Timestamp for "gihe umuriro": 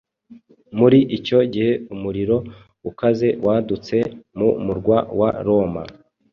1.53-2.37